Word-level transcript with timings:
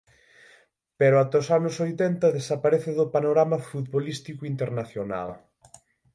Pero 0.99 1.15
ata 1.23 1.35
os 1.41 1.47
anos 1.57 1.75
oitenta 1.85 2.35
desaparece 2.39 2.91
do 2.99 3.05
panorama 3.15 3.57
futbolístico 3.69 4.43
internacional. 4.53 5.29